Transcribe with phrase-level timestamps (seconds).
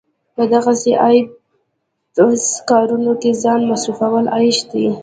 [0.35, 4.87] په دغسې عبث کارونو کې ځان مصرفول عيش دی.